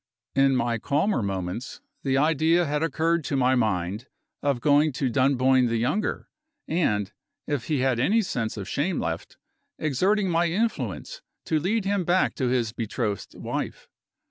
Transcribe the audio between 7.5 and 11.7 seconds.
he had any sense of shame left, exerting my influence to